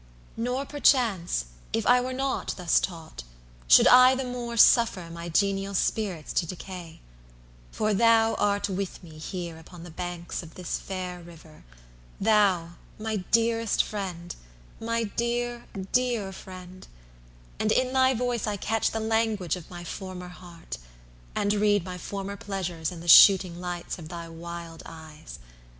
[0.35, 3.23] Nor perchance, If I were not thus taught,
[3.67, 7.01] should I the more Suffer my genial spirits to decay:
[7.71, 11.63] For thou art with me here upon the banks Of this fair river;
[12.19, 14.35] thou my dearest Friend,
[14.79, 16.87] My dear, dear Friend;
[17.59, 20.79] and in thy voice I catch The language of my former heart,
[21.35, 25.37] and read My former pleasures in the shooting lights Of thy wild eyes.